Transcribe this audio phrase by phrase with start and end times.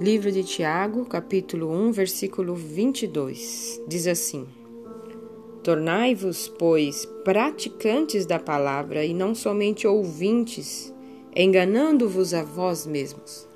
[0.00, 3.82] Livro de Tiago, capítulo 1, versículo 22.
[3.88, 4.46] Diz assim:
[5.64, 10.94] Tornai-vos, pois, praticantes da palavra e não somente ouvintes,
[11.34, 13.48] enganando-vos a vós mesmos.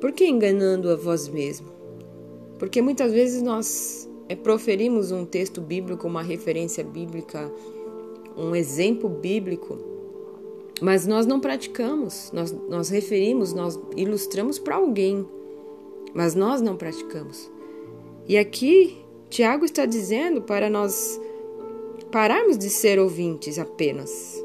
[0.00, 1.70] Por que enganando a vós mesmos?
[2.58, 7.48] Porque muitas vezes nós é, proferimos um texto bíblico, uma referência bíblica,
[8.36, 9.97] um exemplo bíblico
[10.80, 15.26] mas nós não praticamos, nós, nós referimos, nós ilustramos para alguém,
[16.14, 17.50] mas nós não praticamos.
[18.26, 21.20] E aqui, Tiago está dizendo para nós
[22.10, 24.44] pararmos de ser ouvintes apenas.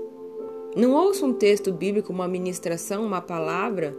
[0.76, 3.96] Não ouça um texto bíblico, uma ministração, uma palavra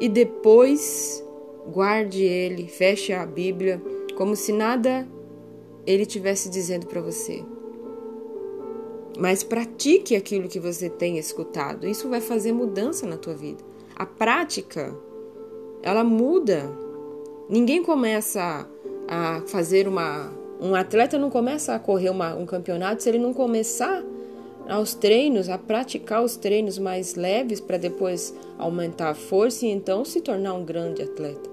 [0.00, 1.24] e depois
[1.72, 3.80] guarde ele, feche a Bíblia,
[4.16, 5.06] como se nada
[5.86, 7.44] ele tivesse dizendo para você
[9.18, 11.88] mas pratique aquilo que você tem escutado.
[11.88, 13.64] Isso vai fazer mudança na tua vida.
[13.96, 14.96] A prática,
[15.82, 16.70] ela muda.
[17.48, 18.68] Ninguém começa
[19.08, 20.32] a fazer uma.
[20.60, 24.04] Um atleta não começa a correr uma, um campeonato se ele não começar
[24.68, 30.04] aos treinos, a praticar os treinos mais leves para depois aumentar a força e então
[30.04, 31.48] se tornar um grande atleta.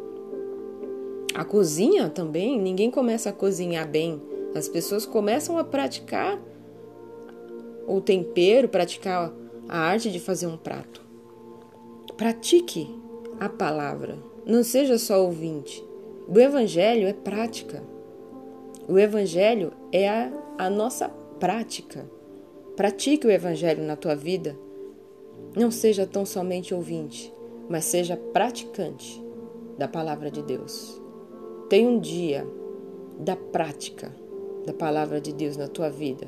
[1.33, 4.21] A cozinha também, ninguém começa a cozinhar bem.
[4.55, 6.39] As pessoas começam a praticar
[7.87, 9.31] ou tempero, praticar
[9.67, 11.01] a arte de fazer um prato.
[12.17, 12.87] Pratique
[13.39, 15.83] a palavra, não seja só ouvinte.
[16.27, 17.83] O Evangelho é prática.
[18.87, 22.09] O Evangelho é a, a nossa prática.
[22.75, 24.57] Pratique o Evangelho na tua vida.
[25.55, 27.33] Não seja tão somente ouvinte,
[27.69, 29.23] mas seja praticante
[29.77, 31.01] da palavra de Deus.
[31.69, 32.47] Tenha um dia
[33.19, 34.11] da prática
[34.65, 36.27] da palavra de Deus na tua vida.